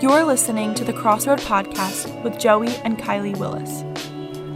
[0.00, 3.82] You're listening to the Crossroad Podcast with Joey and Kylie Willis.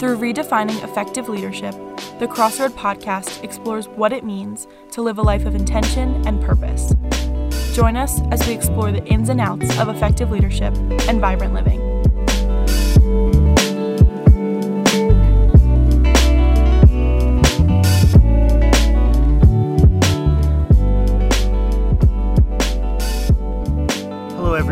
[0.00, 1.74] Through redefining effective leadership,
[2.18, 6.94] the Crossroad Podcast explores what it means to live a life of intention and purpose.
[7.76, 10.74] Join us as we explore the ins and outs of effective leadership
[11.10, 11.83] and vibrant living.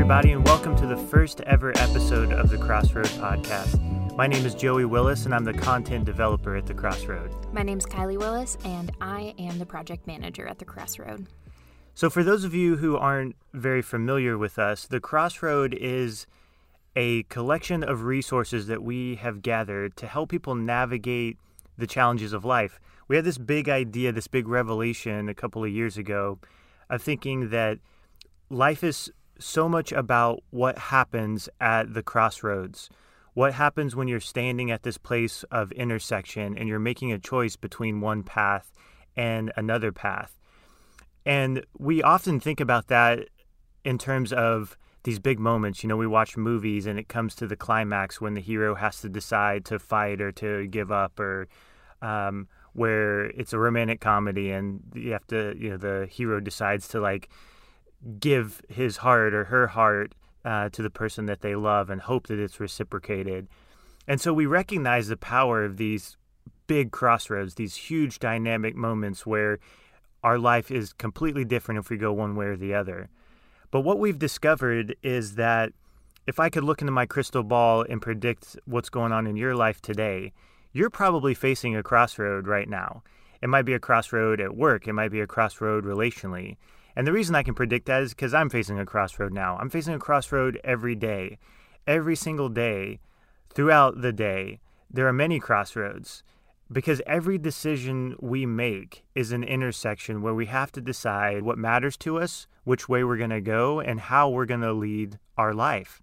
[0.02, 3.80] Everybody, and welcome to the first ever episode of the Crossroad Podcast.
[4.16, 7.32] My name is Joey Willis, and I'm the content developer at the Crossroad.
[7.52, 11.28] My name's Kylie Willis, and I am the project manager at the Crossroad.
[11.94, 16.26] So, for those of you who aren't very familiar with us, the Crossroad is
[16.96, 21.38] a collection of resources that we have gathered to help people navigate
[21.78, 22.80] the challenges of life.
[23.06, 26.40] We had this big idea, this big revelation a couple of years ago
[26.90, 27.78] of thinking that
[28.50, 29.12] life is
[29.44, 32.88] so much about what happens at the crossroads.
[33.34, 37.56] What happens when you're standing at this place of intersection and you're making a choice
[37.56, 38.72] between one path
[39.16, 40.38] and another path?
[41.24, 43.28] And we often think about that
[43.84, 45.82] in terms of these big moments.
[45.82, 49.00] You know, we watch movies and it comes to the climax when the hero has
[49.00, 51.48] to decide to fight or to give up, or
[52.00, 56.88] um, where it's a romantic comedy and you have to, you know, the hero decides
[56.88, 57.28] to like
[58.18, 60.14] give his heart or her heart
[60.44, 63.48] uh, to the person that they love and hope that it's reciprocated.
[64.08, 66.16] And so we recognize the power of these
[66.66, 69.58] big crossroads, these huge dynamic moments where
[70.22, 73.08] our life is completely different if we go one way or the other.
[73.70, 75.72] But what we've discovered is that
[76.26, 79.56] if I could look into my crystal ball and predict what's going on in your
[79.56, 80.32] life today,
[80.72, 83.02] you're probably facing a crossroad right now.
[83.40, 86.56] It might be a crossroad at work, it might be a crossroad relationally.
[86.94, 89.56] And the reason I can predict that is because I'm facing a crossroad now.
[89.58, 91.38] I'm facing a crossroad every day.
[91.86, 93.00] Every single day,
[93.52, 94.60] throughout the day,
[94.90, 96.22] there are many crossroads
[96.70, 101.96] because every decision we make is an intersection where we have to decide what matters
[101.98, 105.52] to us, which way we're going to go, and how we're going to lead our
[105.52, 106.00] life.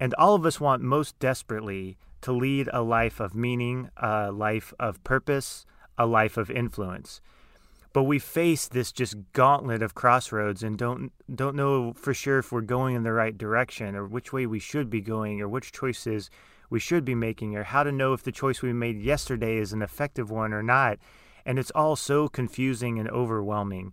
[0.00, 4.72] And all of us want most desperately to lead a life of meaning, a life
[4.80, 5.66] of purpose,
[5.98, 7.20] a life of influence
[7.92, 12.52] but we face this just gauntlet of crossroads and don't don't know for sure if
[12.52, 15.72] we're going in the right direction or which way we should be going or which
[15.72, 16.30] choices
[16.70, 19.72] we should be making or how to know if the choice we made yesterday is
[19.72, 20.98] an effective one or not.
[21.44, 23.92] And it's all so confusing and overwhelming.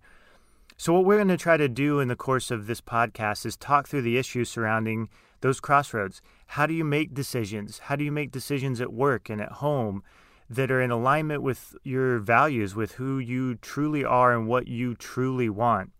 [0.77, 3.57] So what we're going to try to do in the course of this podcast is
[3.57, 5.09] talk through the issues surrounding
[5.41, 6.21] those crossroads.
[6.45, 7.79] How do you make decisions?
[7.79, 10.03] How do you make decisions at work and at home
[10.49, 14.95] that are in alignment with your values, with who you truly are and what you
[14.95, 15.91] truly want.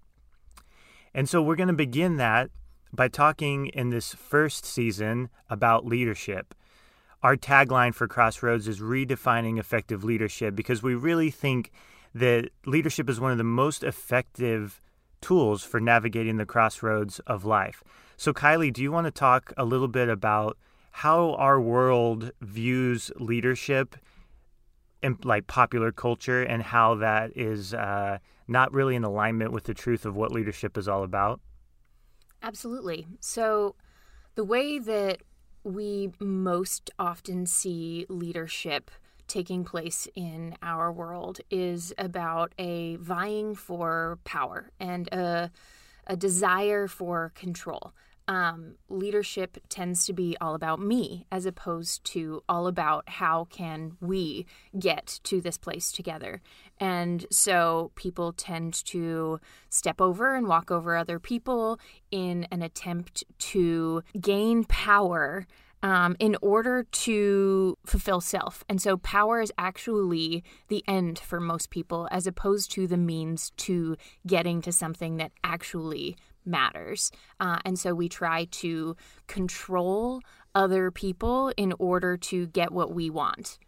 [1.14, 2.50] And so we're going to begin that
[2.94, 6.54] by talking in this first season about leadership.
[7.24, 11.72] Our tagline for Crossroads is redefining effective leadership because we really think
[12.14, 14.82] that leadership is one of the most effective
[15.22, 17.84] tools for navigating the crossroads of life.
[18.16, 20.58] So, Kylie, do you want to talk a little bit about
[20.92, 23.96] how our world views leadership
[25.24, 30.06] like popular culture and how that is uh, not really in alignment with the truth
[30.06, 31.40] of what leadership is all about?
[32.42, 33.08] Absolutely.
[33.20, 33.76] So,
[34.36, 35.24] the way that
[35.64, 38.92] we most often see leadership
[39.28, 45.52] taking place in our world is about a vying for power and a,
[46.06, 47.94] a desire for control
[48.28, 53.98] um, leadership tends to be all about me as opposed to all about how can
[54.02, 54.46] we
[54.78, 56.42] get to this place together
[56.80, 59.40] and so people tend to
[59.70, 61.80] step over and walk over other people
[62.12, 65.48] in an attempt to gain power
[65.84, 68.64] um, in order to fulfill self.
[68.68, 73.52] And so power is actually the end for most people as opposed to the means
[73.58, 73.96] to
[74.26, 77.12] getting to something that actually matters.
[77.40, 78.96] Uh, and so we try to
[79.28, 80.22] control
[80.56, 83.60] other people in order to get what we want.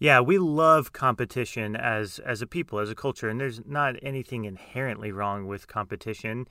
[0.00, 4.44] Yeah, we love competition as as a people, as a culture, and there's not anything
[4.44, 6.46] inherently wrong with competition,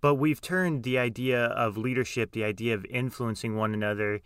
[0.00, 4.20] but we've turned the idea of leadership, the idea of influencing one another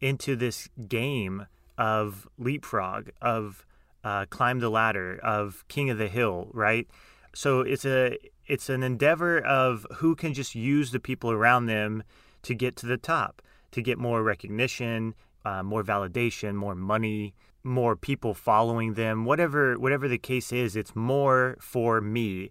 [0.00, 1.46] into this game
[1.76, 3.66] of leapfrog, of
[4.04, 6.86] uh, climb the ladder, of king of the hill, right?
[7.34, 12.02] So it's a it's an endeavor of who can just use the people around them
[12.42, 17.34] to get to the top, to get more recognition, uh, more validation, more money,
[17.64, 19.24] more people following them.
[19.24, 22.50] Whatever whatever the case is, it's more for me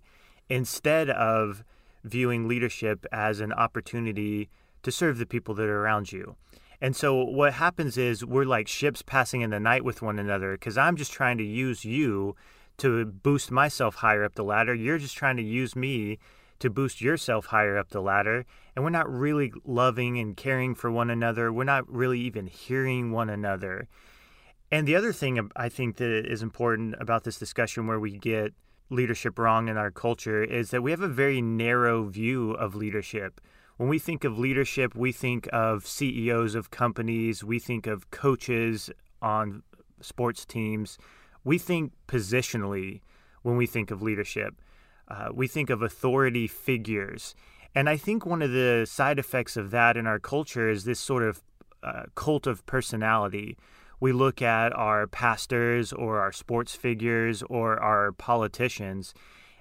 [0.49, 1.63] instead of
[2.03, 4.49] viewing leadership as an opportunity
[4.83, 6.35] to serve the people that are around you.
[6.81, 10.53] And so what happens is we're like ships passing in the night with one another
[10.53, 12.35] because I'm just trying to use you
[12.81, 14.73] to boost myself higher up the ladder.
[14.73, 16.17] You're just trying to use me
[16.59, 18.45] to boost yourself higher up the ladder.
[18.75, 21.53] And we're not really loving and caring for one another.
[21.53, 23.87] We're not really even hearing one another.
[24.71, 28.53] And the other thing I think that is important about this discussion where we get
[28.89, 33.41] leadership wrong in our culture is that we have a very narrow view of leadership.
[33.77, 38.89] When we think of leadership, we think of CEOs of companies, we think of coaches
[39.21, 39.63] on
[40.01, 40.97] sports teams.
[41.43, 43.01] We think positionally
[43.41, 44.61] when we think of leadership.
[45.07, 47.35] Uh, we think of authority figures.
[47.73, 50.99] And I think one of the side effects of that in our culture is this
[50.99, 51.41] sort of
[51.83, 53.57] uh, cult of personality.
[53.99, 59.13] We look at our pastors or our sports figures or our politicians,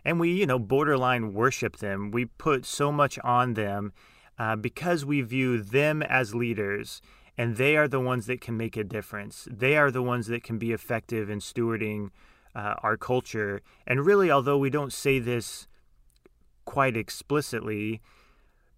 [0.04, 2.10] and we, you know, borderline worship them.
[2.10, 3.92] We put so much on them
[4.38, 7.02] uh, because we view them as leaders,
[7.40, 9.48] and they are the ones that can make a difference.
[9.50, 12.10] They are the ones that can be effective in stewarding
[12.54, 13.62] uh, our culture.
[13.87, 15.66] And really, although we don't say this
[16.66, 18.02] quite explicitly,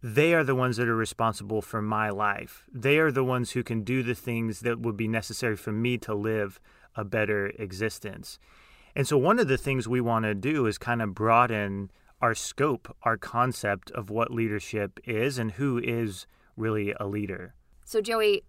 [0.01, 2.63] they are the ones that are responsible for my life.
[2.73, 5.99] They are the ones who can do the things that would be necessary for me
[5.99, 6.61] to live
[6.95, 8.39] a better existence.
[8.95, 12.37] And so, one of the things we want to do is kind of broaden our
[12.37, 17.55] scope, our concept of what leadership is and who is really a leader.
[17.85, 18.45] So, Joey,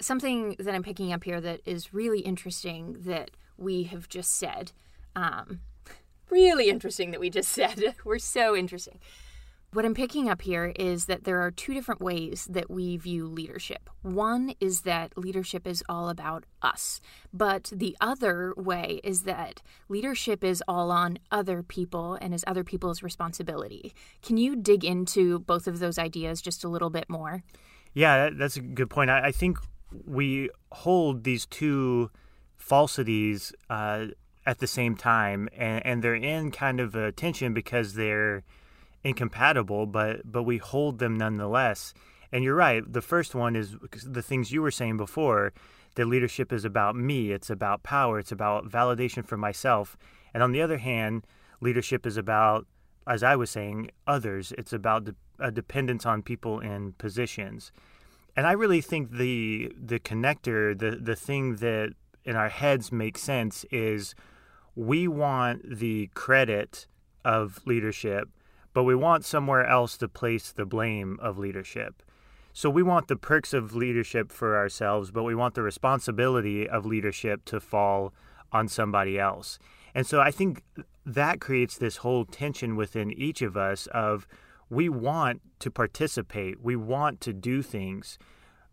[0.00, 4.72] something that I'm picking up here that is really interesting that we have just said.
[5.14, 5.60] Um,
[6.30, 7.94] really interesting that we just said.
[8.04, 9.00] We're so interesting.
[9.72, 13.26] What I'm picking up here is that there are two different ways that we view
[13.26, 13.90] leadership.
[14.00, 17.00] One is that leadership is all about us,
[17.30, 22.64] but the other way is that leadership is all on other people and is other
[22.64, 23.92] people's responsibility.
[24.22, 27.42] Can you dig into both of those ideas just a little bit more?
[27.92, 29.10] Yeah, that's a good point.
[29.10, 29.58] I, think
[30.04, 32.10] we hold these two
[32.56, 34.06] falsities uh,
[34.44, 38.44] at the same time, and, and they're in kind of a tension because they're
[39.04, 41.94] incompatible, but but we hold them nonetheless.
[42.32, 42.82] And you're right.
[42.92, 45.52] The first one is the things you were saying before.
[45.94, 47.30] That leadership is about me.
[47.32, 48.18] It's about power.
[48.18, 49.96] It's about validation for myself.
[50.34, 51.26] And on the other hand,
[51.62, 52.66] leadership is about,
[53.06, 54.52] as I was saying, others.
[54.58, 57.72] It's about de- a dependence on people in positions.
[58.36, 61.94] And I really think the the connector, the the thing that
[62.24, 64.14] in our heads makes sense is
[64.74, 66.86] we want the credit
[67.24, 68.28] of leadership
[68.76, 72.02] but we want somewhere else to place the blame of leadership.
[72.52, 76.84] So we want the perks of leadership for ourselves, but we want the responsibility of
[76.84, 78.12] leadership to fall
[78.52, 79.58] on somebody else.
[79.94, 80.62] And so I think
[81.06, 84.26] that creates this whole tension within each of us of
[84.68, 88.18] we want to participate, we want to do things,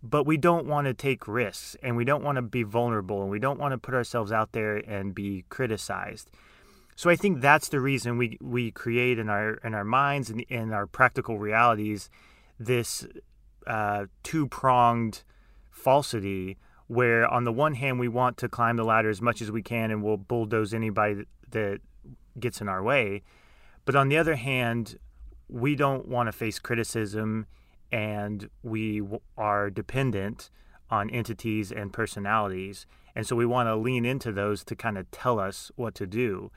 [0.01, 3.31] but we don't want to take risks and we don't want to be vulnerable and
[3.31, 6.29] we don't want to put ourselves out there and be criticized.
[6.95, 10.41] So I think that's the reason we we create in our in our minds and
[10.41, 12.09] in our practical realities
[12.59, 13.07] this
[13.65, 15.23] uh, two pronged
[15.71, 16.57] falsity
[16.87, 19.63] where on the one hand we want to climb the ladder as much as we
[19.63, 21.79] can and we'll bulldoze anybody that
[22.39, 23.23] gets in our way,
[23.85, 24.97] but on the other hand
[25.47, 27.45] we don't want to face criticism
[27.91, 29.01] and we
[29.37, 30.49] are dependent
[30.89, 32.85] on entities and personalities
[33.15, 36.07] and so we want to lean into those to kind of tell us what to
[36.07, 36.51] do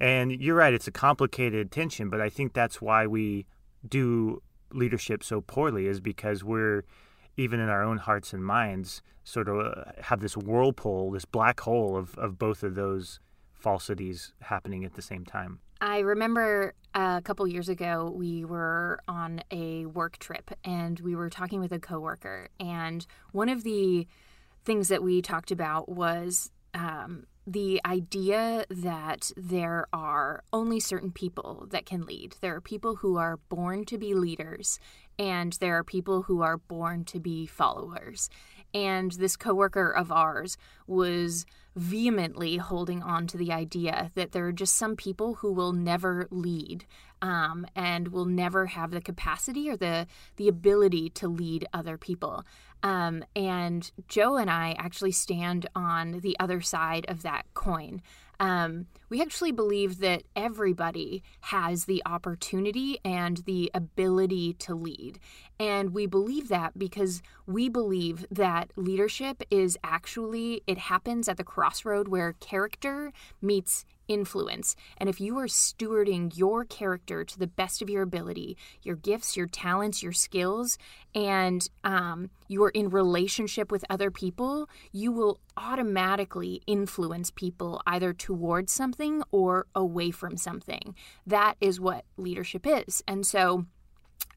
[0.00, 3.44] and you're right, it's a complicated tension, but I think that's why we
[3.86, 6.84] do leadership so poorly is because we're
[7.36, 11.60] even in our own hearts and minds sort of uh, have this whirlpool, this black
[11.60, 13.20] hole of, of both of those
[13.52, 15.60] falsities happening at the same time.
[15.80, 21.30] I remember a couple years ago we were on a work trip and we were
[21.30, 24.06] talking with a coworker and one of the
[24.64, 31.66] things that we talked about was um, the idea that there are only certain people
[31.70, 32.36] that can lead.
[32.40, 34.78] There are people who are born to be leaders,
[35.18, 38.28] and there are people who are born to be followers.
[38.72, 40.56] And this coworker of ours
[40.86, 41.44] was
[41.76, 46.26] vehemently holding on to the idea that there are just some people who will never
[46.30, 46.84] lead
[47.22, 52.44] um, and will never have the capacity or the the ability to lead other people.
[52.82, 58.02] Um, and Joe and I actually stand on the other side of that coin.
[58.40, 65.18] Um, we actually believe that everybody has the opportunity and the ability to lead.
[65.60, 71.44] And we believe that because we believe that leadership is actually, it happens at the
[71.44, 73.12] crossroad where character
[73.42, 74.74] meets influence.
[74.96, 79.36] And if you are stewarding your character to the best of your ability, your gifts,
[79.36, 80.78] your talents, your skills,
[81.14, 88.14] and um, you are in relationship with other people, you will automatically influence people either
[88.14, 90.94] towards something or away from something.
[91.26, 93.02] That is what leadership is.
[93.06, 93.66] And so,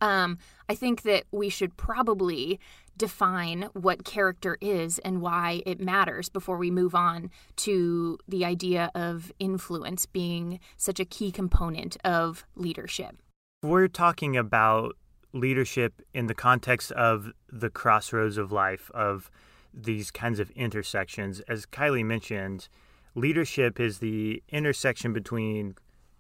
[0.04, 2.60] um, I think that we should probably
[2.98, 8.92] define what character is and why it matters before we move on to the idea
[8.94, 13.16] of influence being such a key component of leadership.
[13.64, 14.98] We're talking about
[15.32, 19.32] leadership in the context of the crossroads of life, of
[19.74, 21.40] these kinds of intersections.
[21.48, 22.68] As Kylie mentioned,
[23.16, 25.76] leadership is the intersection between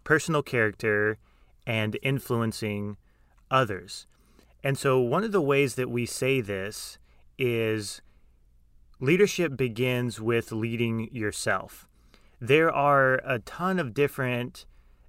[0.06, 1.18] personal character
[1.68, 2.96] and influencing
[3.50, 4.08] others.
[4.64, 6.98] And so, one of the ways that we say this
[7.38, 8.02] is
[9.00, 11.88] leadership begins with leading yourself.
[12.40, 14.66] There are a ton of different.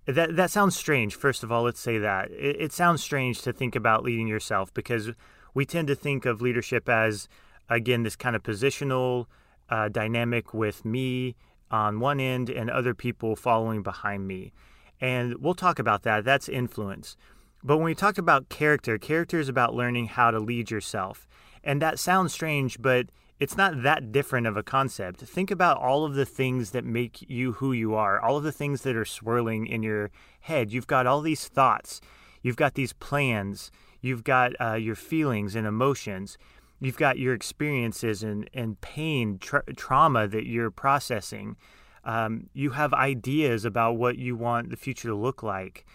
[0.06, 1.14] That, that sounds strange.
[1.14, 2.30] First of all, let's say that.
[2.30, 5.10] It, it sounds strange to think about leading yourself because
[5.54, 7.28] we tend to think of leadership as,
[7.70, 9.26] again, this kind of positional
[9.70, 11.36] uh, dynamic with me
[11.70, 14.52] on one end and other people following behind me.
[15.00, 16.24] And we'll talk about that.
[16.24, 17.16] That's influence.
[17.64, 21.26] But when we talk about character, character is about learning how to lead yourself.
[21.64, 23.06] And that sounds strange, but
[23.40, 25.20] it's not that different of a concept.
[25.20, 28.52] Think about all of the things that make you who you are, all of the
[28.52, 30.72] things that are swirling in your head.
[30.72, 32.02] You've got all these thoughts,
[32.42, 36.36] you've got these plans, you've got uh, your feelings and emotions,
[36.80, 41.56] you've got your experiences and, and pain, tra- trauma that you're processing.
[42.04, 45.86] Um, you have ideas about what you want the future to look like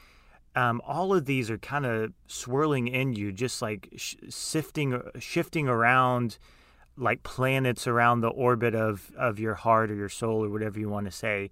[0.56, 5.68] um, all of these are kind of swirling in you, just like sh- sifting, shifting
[5.68, 6.38] around
[6.98, 10.90] like planets around the orbit of, of your heart or your soul or whatever you
[10.90, 11.50] want to say.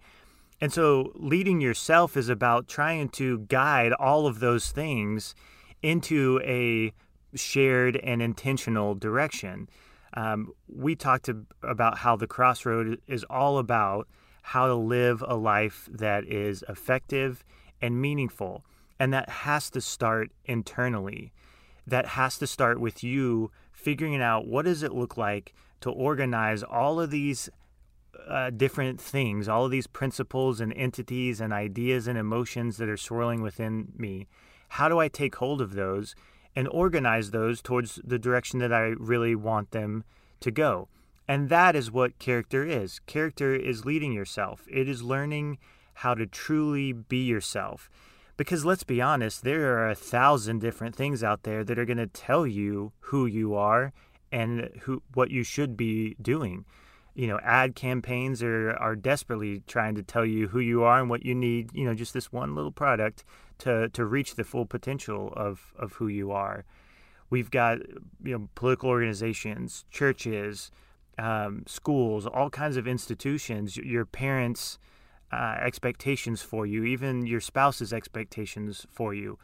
[0.59, 5.35] And so leading yourself is about trying to guide all of those things
[5.81, 6.91] into a
[7.37, 9.69] shared and intentional direction.
[10.15, 11.29] Um, we talked
[11.61, 14.07] about how the crossroad is all about
[14.41, 17.43] how to live a life that is effective
[17.81, 18.65] and meaningful.
[18.99, 21.31] And that has to start internally.
[21.85, 26.63] That has to start with you figuring out what does it look like to organize
[26.63, 27.49] all of these
[28.27, 32.97] uh, different things, all of these principles and entities and ideas and emotions that are
[32.97, 34.27] swirling within me.
[34.69, 36.15] How do I take hold of those
[36.55, 40.03] and organize those towards the direction that I really want them
[40.41, 40.89] to go?
[41.27, 42.99] And that is what character is.
[42.99, 45.57] Character is leading yourself, it is learning
[45.95, 47.89] how to truly be yourself.
[48.37, 51.97] Because let's be honest, there are a thousand different things out there that are going
[51.97, 53.93] to tell you who you are
[54.31, 56.65] and who what you should be doing.
[57.15, 61.09] You know, ad campaigns are are desperately trying to tell you who you are and
[61.09, 61.71] what you need.
[61.73, 63.23] You know, just this one little product
[63.59, 66.63] to to reach the full potential of of who you are.
[67.31, 67.79] We've got
[68.23, 70.69] you know political organizations, churches,
[71.17, 73.77] um, schools, all kinds of institutions.
[73.77, 74.77] Your parents
[75.31, 79.37] uh, expectations for you, even your spouse's expectations for you.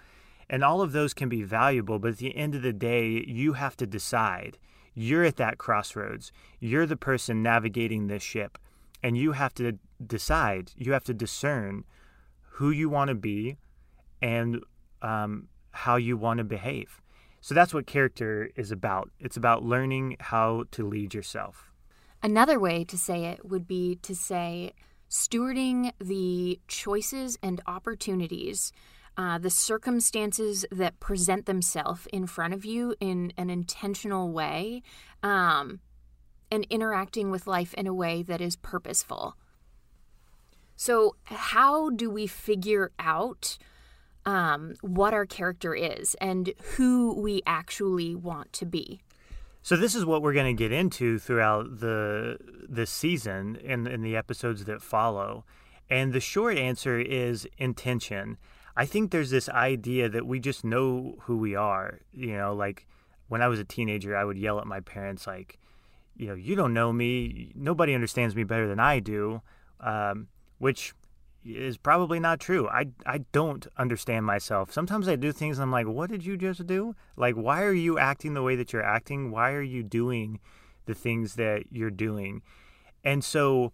[0.49, 3.53] And all of those can be valuable, but at the end of the day, you
[3.53, 4.57] have to decide.
[4.93, 6.31] You're at that crossroads.
[6.59, 8.57] You're the person navigating this ship.
[9.01, 11.83] And you have to decide, you have to discern
[12.43, 13.57] who you want to be
[14.21, 14.61] and
[15.01, 17.01] um, how you want to behave.
[17.41, 19.09] So that's what character is about.
[19.19, 21.71] It's about learning how to lead yourself.
[22.21, 24.71] Another way to say it would be to say,
[25.13, 28.73] stewarding the choices and opportunities,
[29.15, 34.81] uh, the circumstances that present themselves in front of you in an intentional way,
[35.21, 35.79] um,
[36.49, 39.37] and interacting with life in a way that is purposeful.
[40.75, 43.59] So, how do we figure out
[44.25, 49.02] um, what our character is and who we actually want to be?
[49.63, 53.93] So this is what we're going to get into throughout the this season and in,
[53.93, 55.45] in the episodes that follow.
[55.89, 58.37] And the short answer is intention.
[58.75, 62.01] I think there's this idea that we just know who we are.
[62.11, 62.87] You know, like
[63.29, 65.57] when I was a teenager, I would yell at my parents like,
[66.17, 67.53] you know, you don't know me.
[67.55, 69.41] Nobody understands me better than I do.
[69.79, 70.27] Um,
[70.57, 70.93] which
[71.45, 72.67] is probably not true.
[72.67, 74.71] I, I don't understand myself.
[74.71, 76.95] Sometimes I do things and I'm like, what did you just do?
[77.15, 79.31] Like, why are you acting the way that you're acting?
[79.31, 80.39] Why are you doing
[80.85, 82.41] the things that you're doing?
[83.03, 83.73] And so,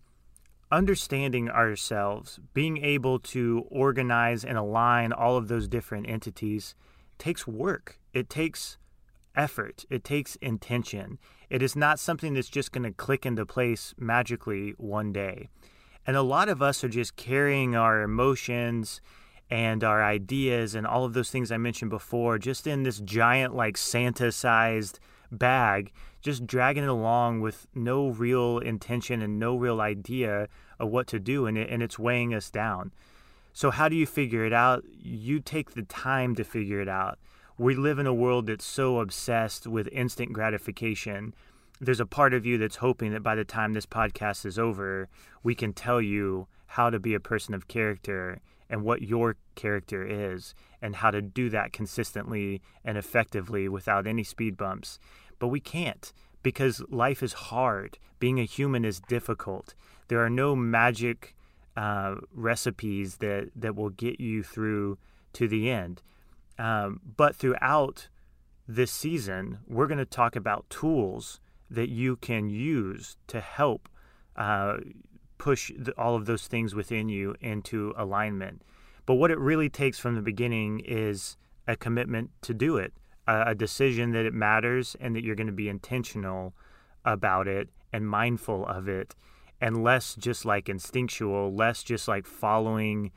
[0.71, 6.75] understanding ourselves, being able to organize and align all of those different entities
[7.17, 7.99] takes work.
[8.13, 8.77] It takes
[9.35, 11.19] effort, it takes intention.
[11.49, 15.49] It is not something that's just going to click into place magically one day.
[16.05, 19.01] And a lot of us are just carrying our emotions
[19.49, 23.55] and our ideas and all of those things I mentioned before just in this giant,
[23.55, 24.99] like Santa sized
[25.31, 25.91] bag,
[26.21, 30.47] just dragging it along with no real intention and no real idea
[30.79, 31.45] of what to do.
[31.45, 32.91] And, it, and it's weighing us down.
[33.53, 34.83] So, how do you figure it out?
[35.01, 37.17] You take the time to figure it out.
[37.57, 41.33] We live in a world that's so obsessed with instant gratification.
[41.81, 45.07] There's a part of you that's hoping that by the time this podcast is over,
[45.43, 50.05] we can tell you how to be a person of character and what your character
[50.05, 54.99] is and how to do that consistently and effectively without any speed bumps.
[55.39, 56.11] But we can't
[56.43, 57.97] because life is hard.
[58.19, 59.73] Being a human is difficult.
[60.09, 61.35] There are no magic
[61.75, 64.97] uh, recipes that, that will get you through
[65.33, 66.01] to the end.
[66.57, 68.09] Um, but throughout
[68.67, 71.39] this season, we're going to talk about tools
[71.69, 73.89] that you can use to help
[74.35, 74.77] uh,
[75.37, 78.63] push the, all of those things within you into alignment.
[79.05, 82.93] But what it really takes from the beginning is a commitment to do it,
[83.27, 86.53] a, a decision that it matters and that you're going to be intentional
[87.05, 89.15] about it and mindful of it,
[89.59, 93.11] and less just like instinctual, less just like following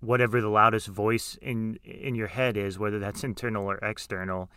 [0.00, 4.50] whatever the loudest voice in in your head is, whether that's internal or external,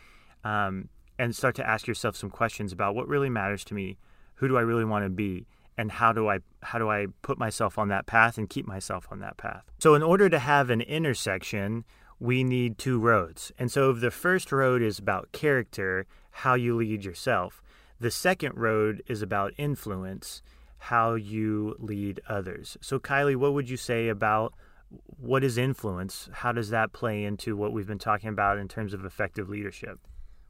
[0.43, 3.97] um, and start to ask yourself some questions about what really matters to me,
[4.35, 5.45] who do I really want to be,
[5.77, 9.07] and how do I how do I put myself on that path and keep myself
[9.11, 9.63] on that path.
[9.79, 11.83] So in order to have an intersection,
[12.19, 13.51] we need two roads.
[13.59, 17.61] And so the first road is about character, how you lead yourself.
[17.99, 20.41] The second road is about influence,
[20.77, 22.77] how you lead others.
[22.81, 24.53] So Kylie, what would you say about
[25.17, 26.29] what is influence?
[26.31, 29.99] How does that play into what we've been talking about in terms of effective leadership?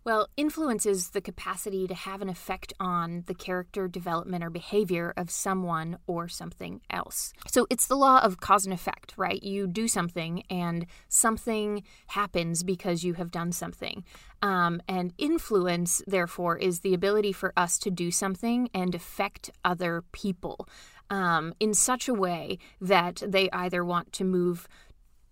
[0.05, 5.13] Well, influence is the capacity to have an effect on the character development or behavior
[5.17, 7.33] of someone or something else.
[7.47, 9.43] So it's the law of cause and effect, right?
[9.43, 14.05] You do something and something happens because you have done something.
[14.41, 20.03] Um, and influence, therefore, is the ability for us to do something and affect other
[20.13, 20.67] people
[21.09, 24.67] um, in such a way that they either want to move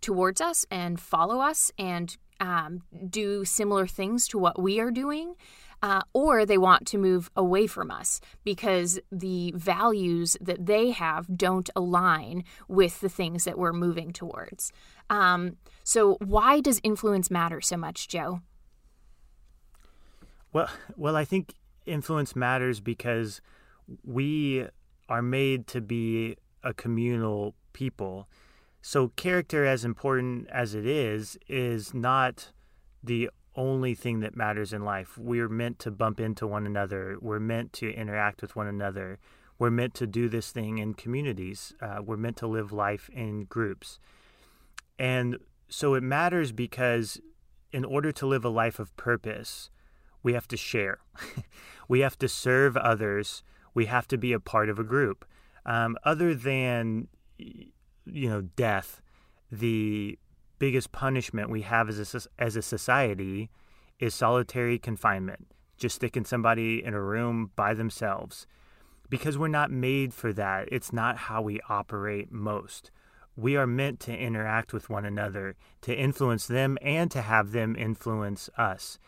[0.01, 5.35] towards us and follow us and um, do similar things to what we are doing.
[5.83, 11.37] Uh, or they want to move away from us because the values that they have
[11.37, 14.71] don't align with the things that we're moving towards.
[15.07, 18.41] Um, so, why does influence matter so much, Joe?
[20.51, 21.53] Well, well, I think
[21.85, 23.41] influence matters because
[24.03, 24.65] we
[25.09, 28.27] are made to be a communal people.
[28.87, 32.53] So, character, as important as it is, is not
[33.03, 35.17] the only thing that matters in life.
[35.17, 39.19] We're meant to bump into one another, we're meant to interact with one another,
[39.59, 43.43] we're meant to do this thing in communities, uh, we're meant to live life in
[43.43, 43.99] groups.
[44.97, 47.19] And so, it matters because
[47.73, 49.69] in order to live a life of purpose,
[50.23, 50.99] we have to share,
[51.89, 55.25] we have to serve others, we have to be a part of a group.
[55.65, 57.09] Um, other than
[58.11, 59.01] you know death,
[59.51, 60.17] the
[60.59, 63.49] biggest punishment we have as a, as a society
[63.99, 68.47] is solitary confinement, just sticking somebody in a room by themselves.
[69.09, 70.67] Because we're not made for that.
[70.71, 72.91] It's not how we operate most.
[73.37, 77.75] We are meant to interact with one another, to influence them, and to have them
[77.77, 78.99] influence us.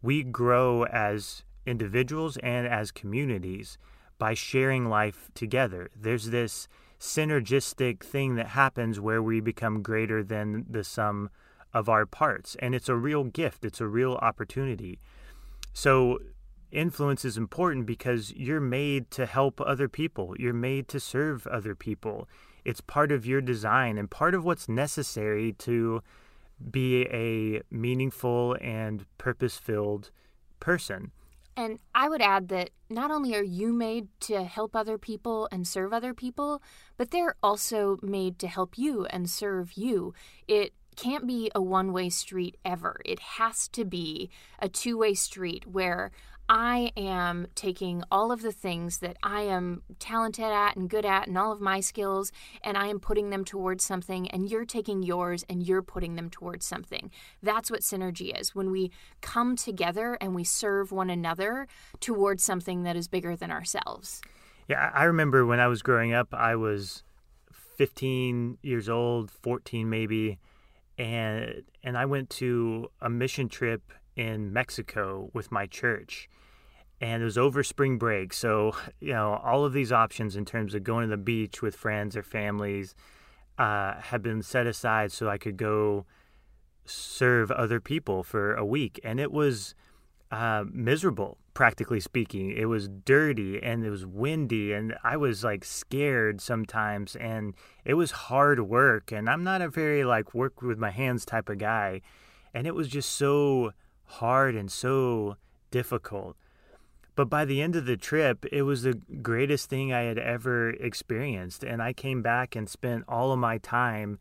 [0.00, 3.78] We grow as individuals and as communities
[4.18, 5.90] by sharing life together.
[5.96, 6.68] There's this
[6.98, 11.30] synergistic thing that happens where we become greater than the sum
[11.72, 12.56] of our parts.
[12.60, 14.98] And it's a real gift, it's a real opportunity.
[15.72, 16.18] So,
[16.70, 21.74] influence is important because you're made to help other people, you're made to serve other
[21.74, 22.28] people.
[22.64, 26.02] It's part of your design and part of what's necessary to
[26.70, 30.10] be a meaningful and purpose filled
[30.60, 31.12] person.
[31.58, 35.66] And I would add that not only are you made to help other people and
[35.66, 36.62] serve other people,
[36.96, 40.14] but they're also made to help you and serve you.
[40.46, 43.00] It can't be a one way street ever.
[43.04, 46.12] It has to be a two way street where
[46.48, 51.26] I am taking all of the things that I am talented at and good at
[51.26, 52.32] and all of my skills,
[52.62, 56.30] and I am putting them towards something, and you're taking yours and you're putting them
[56.30, 57.10] towards something.
[57.42, 61.68] That's what synergy is when we come together and we serve one another
[62.00, 64.22] towards something that is bigger than ourselves.
[64.68, 67.02] Yeah, I remember when I was growing up, I was
[67.76, 70.38] 15 years old, 14 maybe,
[70.96, 76.28] and and I went to a mission trip in Mexico with my church.
[77.00, 78.32] And it was over spring break.
[78.34, 81.76] So, you know, all of these options in terms of going to the beach with
[81.76, 82.94] friends or families
[83.56, 86.04] uh, had been set aside so I could go
[86.84, 89.00] serve other people for a week.
[89.04, 89.76] And it was
[90.32, 92.50] uh, miserable, practically speaking.
[92.50, 97.14] It was dirty and it was windy, and I was like scared sometimes.
[97.14, 97.54] And
[97.84, 99.12] it was hard work.
[99.12, 102.00] And I'm not a very like work with my hands type of guy.
[102.52, 103.72] And it was just so
[104.08, 105.36] hard and so
[105.70, 106.36] difficult.
[107.14, 110.70] But by the end of the trip, it was the greatest thing I had ever
[110.70, 111.64] experienced.
[111.64, 114.18] And I came back and spent all of my time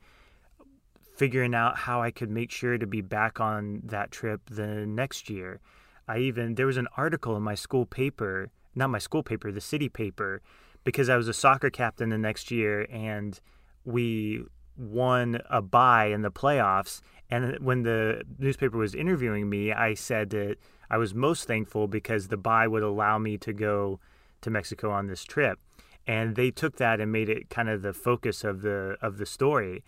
[1.15, 5.29] figuring out how I could make sure to be back on that trip the next
[5.29, 5.59] year.
[6.07, 9.61] I even, there was an article in my school paper, not my school paper, the
[9.61, 10.41] city paper,
[10.83, 13.39] because I was a soccer captain the next year and
[13.83, 14.43] we
[14.77, 17.01] won a bye in the playoffs.
[17.29, 20.57] And when the newspaper was interviewing me, I said that
[20.89, 23.99] I was most thankful because the bye would allow me to go
[24.41, 25.59] to Mexico on this trip.
[26.05, 29.25] And they took that and made it kind of the focus of the of the
[29.25, 29.83] story.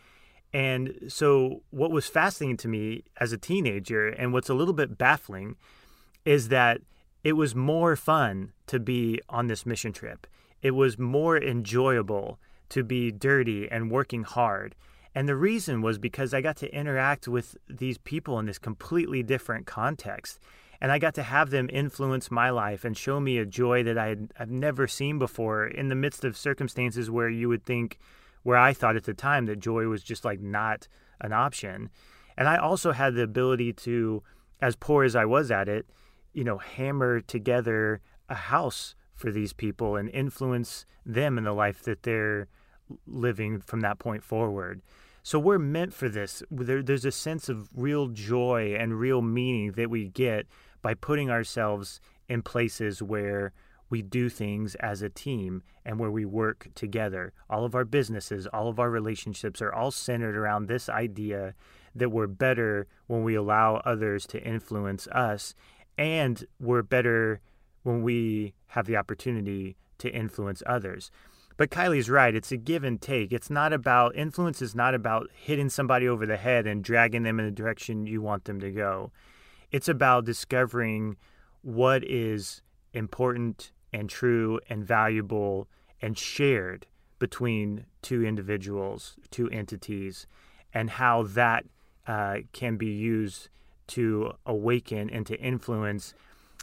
[0.51, 4.97] And so what was fascinating to me as a teenager and what's a little bit
[4.97, 5.55] baffling
[6.25, 6.81] is that
[7.23, 10.27] it was more fun to be on this mission trip.
[10.61, 14.75] It was more enjoyable to be dirty and working hard.
[15.15, 19.23] And the reason was because I got to interact with these people in this completely
[19.23, 20.39] different context.
[20.81, 23.97] And I got to have them influence my life and show me a joy that
[23.97, 27.97] I had, I've never seen before in the midst of circumstances where you would think,
[28.43, 30.87] where I thought at the time that joy was just like not
[31.19, 31.89] an option.
[32.37, 34.23] And I also had the ability to,
[34.61, 35.85] as poor as I was at it,
[36.33, 41.83] you know, hammer together a house for these people and influence them in the life
[41.83, 42.47] that they're
[43.05, 44.81] living from that point forward.
[45.21, 46.41] So we're meant for this.
[46.49, 50.47] There, there's a sense of real joy and real meaning that we get
[50.81, 53.53] by putting ourselves in places where
[53.89, 57.33] we do things as a team and where we work together.
[57.49, 61.55] All of our businesses, all of our relationships are all centered around this idea
[61.95, 65.53] that we're better when we allow others to influence us
[65.97, 67.41] and we're better
[67.83, 71.11] when we have the opportunity to influence others.
[71.57, 72.33] But Kylie's right.
[72.33, 73.33] It's a give and take.
[73.33, 77.37] It's not about influence is not about hitting somebody over the head and dragging them
[77.37, 79.11] in the direction you want them to go.
[79.69, 81.17] It's about discovering
[81.61, 82.61] what is
[82.93, 85.67] important and true and valuable
[86.01, 86.85] and shared
[87.19, 90.27] between two individuals, two entities,
[90.73, 91.65] and how that
[92.07, 93.49] uh, can be used
[93.87, 96.13] to awaken and to influence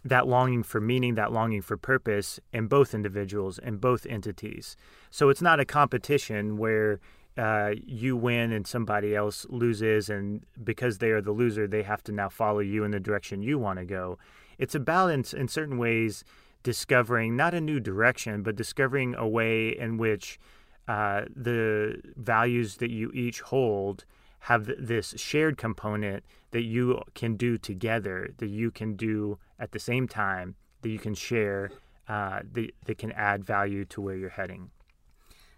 [0.05, 4.77] that longing for meaning, that longing for purpose in both individuals and both entities.
[5.11, 7.01] So it's not a competition where
[7.37, 12.03] uh, you win and somebody else loses, and because they are the loser, they have
[12.05, 14.19] to now follow you in the direction you want to go.
[14.59, 16.25] It's about, in, in certain ways,
[16.63, 20.39] discovering not a new direction, but discovering a way in which
[20.89, 24.05] uh, the values that you each hold
[24.47, 29.79] have this shared component that you can do together, that you can do at the
[29.81, 31.69] same time, that you can share,
[32.07, 34.71] uh, that, that can add value to where you're heading.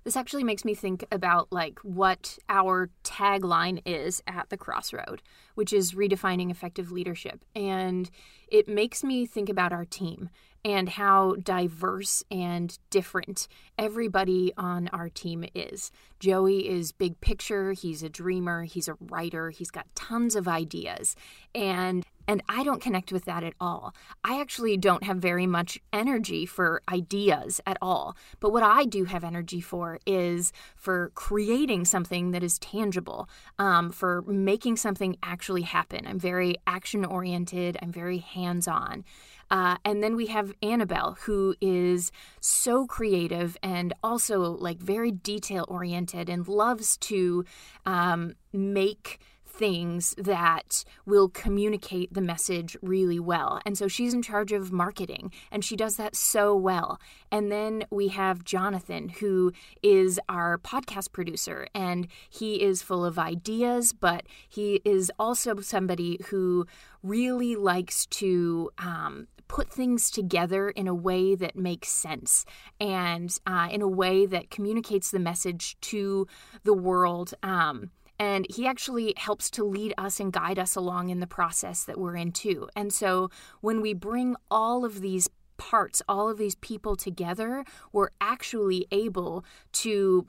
[0.09, 5.21] This actually makes me think about like what our tagline is at the crossroad,
[5.55, 7.45] which is redefining effective leadership.
[7.55, 8.09] And
[8.51, 10.31] it makes me think about our team
[10.65, 15.91] and how diverse and different everybody on our team is.
[16.21, 21.17] Joey is big picture, he's a dreamer, he's a writer, he's got tons of ideas.
[21.55, 23.95] And and I don't connect with that at all.
[24.23, 28.17] I actually don't have very much energy for ideas at all.
[28.39, 33.91] But what I do have energy for is for creating something that is tangible, um,
[33.91, 36.07] for making something actually happen.
[36.07, 39.05] I'm very action oriented, I'm very hands on.
[39.51, 45.65] Uh, and then we have Annabelle, who is so creative and also like very detail
[45.69, 47.47] oriented and loves to
[47.87, 49.19] um, make
[49.59, 53.61] things that will communicate the message really well.
[53.67, 57.01] And so she's in charge of marketing and she does that so well.
[57.33, 63.19] And then we have Jonathan, who is our podcast producer, and he is full of
[63.19, 66.65] ideas, but he is also somebody who
[67.03, 72.45] really likes to um, put things together in a way that makes sense
[72.79, 76.27] and uh, in a way that communicates the message to
[76.63, 77.35] the world.
[77.43, 81.85] Um, and he actually helps to lead us and guide us along in the process
[81.85, 82.69] that we're in too.
[82.75, 88.11] And so when we bring all of these parts, all of these people together, we're
[88.21, 90.27] actually able to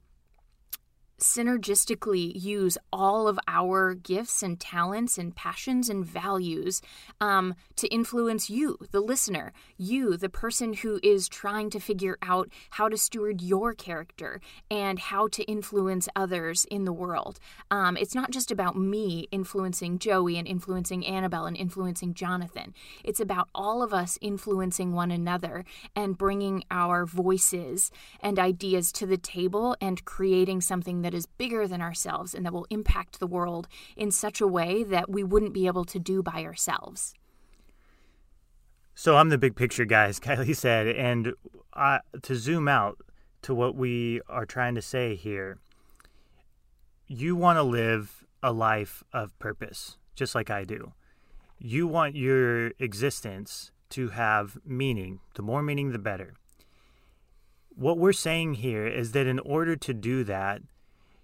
[1.19, 6.81] synergistically use all of our gifts and talents and passions and values
[7.21, 12.49] um, to influence you, the listener, you, the person who is trying to figure out
[12.71, 17.39] how to steward your character and how to influence others in the world.
[17.71, 22.73] Um, it's not just about me influencing Joey and influencing Annabelle and influencing Jonathan.
[23.03, 29.05] It's about all of us influencing one another and bringing our voices and ideas to
[29.05, 33.27] the table and creating something that is bigger than ourselves and that will impact the
[33.27, 37.13] world in such a way that we wouldn't be able to do by ourselves.
[38.95, 41.33] So I'm the big picture guy, as Kylie said, and
[41.73, 42.97] uh, to zoom out
[43.43, 45.57] to what we are trying to say here,
[47.07, 50.93] you want to live a life of purpose, just like I do.
[51.57, 55.19] You want your existence to have meaning.
[55.35, 56.35] The more meaning, the better.
[57.69, 60.61] What we're saying here is that in order to do that,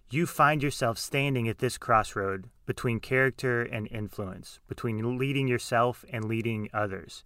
[0.10, 6.26] you find yourself standing at this crossroad between character and influence, between leading yourself and
[6.26, 7.24] leading others.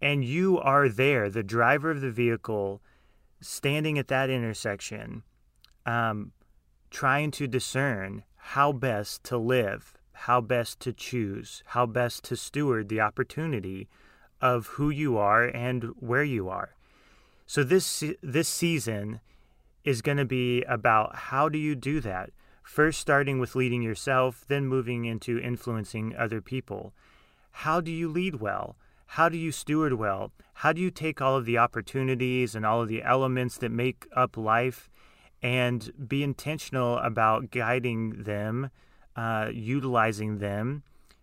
[0.00, 2.82] And you are there, the driver of the vehicle,
[3.40, 5.22] standing at that intersection,
[5.84, 6.32] um,
[6.90, 12.88] trying to discern how best to live, how best to choose, how best to steward
[12.88, 13.88] the opportunity
[14.40, 16.74] of who you are and where you are.
[17.46, 19.20] So this this season
[19.86, 22.30] is going to be about how do you do that?
[22.64, 26.92] First starting with leading yourself, then moving into influencing other people.
[27.52, 28.76] How do you lead well?
[29.06, 30.32] How do you steward well?
[30.54, 34.08] How do you take all of the opportunities and all of the elements that make
[34.14, 34.90] up life
[35.40, 38.70] and be intentional about guiding them,
[39.14, 40.82] uh, utilizing them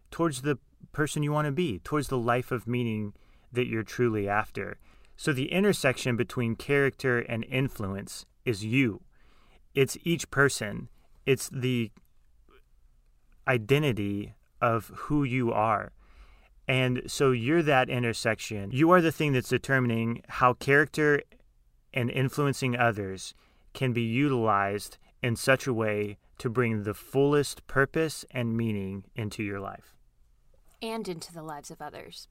[0.10, 0.58] towards the
[0.93, 3.13] person you want to be, towards the life of meaning
[3.52, 4.78] that you're truly after?
[5.17, 9.01] So, the intersection between character and influence is you.
[9.73, 10.89] It's each person.
[11.25, 11.91] It's the
[13.47, 15.91] identity of who you are.
[16.67, 18.71] And so you're that intersection.
[18.71, 21.21] You are the thing that's determining how character
[21.93, 23.34] and influencing others
[23.73, 29.43] can be utilized in such a way to bring the fullest purpose and meaning into
[29.43, 29.93] your life
[30.84, 32.27] and into the lives of others.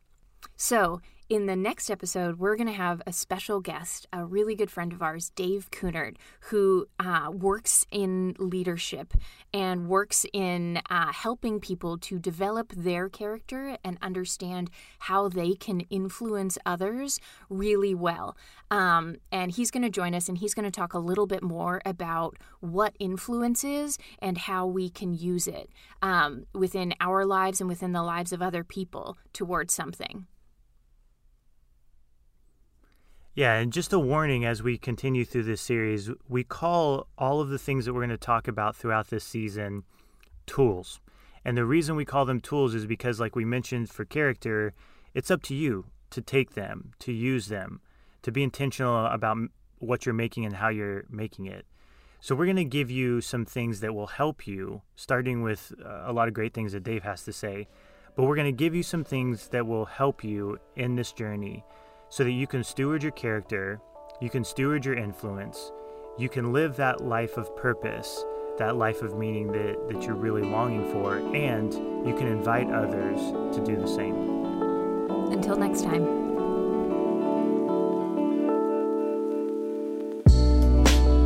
[0.64, 4.70] So, in the next episode, we're going to have a special guest, a really good
[4.70, 6.20] friend of ours, Dave Cunard,
[6.50, 9.12] who uh, works in leadership
[9.52, 14.70] and works in uh, helping people to develop their character and understand
[15.00, 17.18] how they can influence others
[17.50, 18.36] really well.
[18.70, 21.42] Um, and he's going to join us and he's going to talk a little bit
[21.42, 25.70] more about what influence is and how we can use it
[26.02, 30.28] um, within our lives and within the lives of other people towards something.
[33.34, 37.48] Yeah, and just a warning as we continue through this series, we call all of
[37.48, 39.84] the things that we're going to talk about throughout this season
[40.44, 41.00] tools.
[41.42, 44.74] And the reason we call them tools is because, like we mentioned for character,
[45.14, 47.80] it's up to you to take them, to use them,
[48.20, 49.38] to be intentional about
[49.78, 51.64] what you're making and how you're making it.
[52.20, 56.02] So, we're going to give you some things that will help you, starting with uh,
[56.04, 57.66] a lot of great things that Dave has to say.
[58.14, 61.64] But we're going to give you some things that will help you in this journey
[62.12, 63.80] so that you can steward your character,
[64.20, 65.72] you can steward your influence,
[66.18, 68.22] you can live that life of purpose,
[68.58, 71.72] that life of meaning that, that you're really longing for, and
[72.06, 73.18] you can invite others
[73.56, 74.14] to do the same.
[75.32, 76.04] Until next time.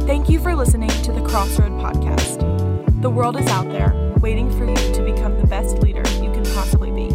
[0.06, 3.02] Thank you for listening to the Crossroad Podcast.
[3.02, 6.44] The world is out there waiting for you to become the best leader you can
[6.54, 7.12] possibly be.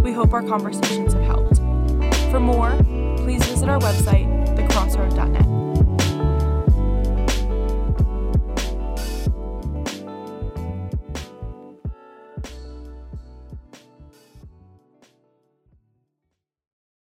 [0.00, 1.58] We hope our conversations have helped.
[2.32, 2.76] For more,
[3.26, 5.55] please visit our website, thecrossroad.net.